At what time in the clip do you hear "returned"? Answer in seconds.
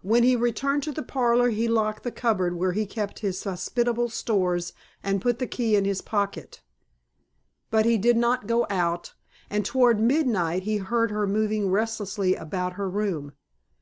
0.36-0.82